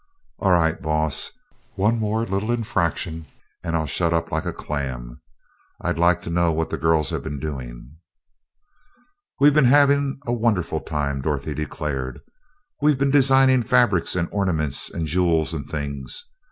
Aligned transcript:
"All 0.39 0.51
right, 0.53 0.81
boss; 0.81 1.29
one 1.75 1.99
more 1.99 2.25
little 2.25 2.51
infraction 2.51 3.27
and 3.63 3.75
I'll 3.75 3.85
shut 3.85 4.13
up 4.15 4.31
like 4.31 4.47
a 4.47 4.51
clam. 4.51 5.21
I'd 5.79 5.99
like 5.99 6.23
to 6.23 6.31
know 6.31 6.51
what 6.51 6.71
the 6.71 6.77
girls 6.77 7.11
have 7.11 7.23
been 7.23 7.39
doing." 7.39 7.97
"We've 9.39 9.53
been 9.53 9.65
having 9.65 10.19
a 10.25 10.33
wonderful 10.33 10.79
time!" 10.79 11.21
Dorothy 11.21 11.53
declared. 11.53 12.21
"We've 12.81 12.97
been 12.97 13.11
designing 13.11 13.61
fabrics 13.61 14.15
and 14.15 14.27
ornaments 14.31 14.89
and 14.89 15.05
jewels 15.05 15.53
and 15.53 15.69
things. 15.69 16.31